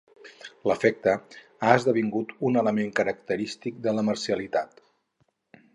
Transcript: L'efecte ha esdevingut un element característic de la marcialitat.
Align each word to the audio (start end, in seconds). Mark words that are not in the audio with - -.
L'efecte 0.69 1.13
ha 1.67 1.75
esdevingut 1.81 2.33
un 2.49 2.59
element 2.63 2.91
característic 3.01 3.79
de 3.87 3.97
la 3.99 4.07
marcialitat. 4.11 4.85